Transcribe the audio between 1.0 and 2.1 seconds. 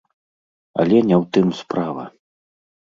не ў тым справа.